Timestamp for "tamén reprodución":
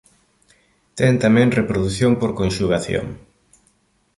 1.23-2.11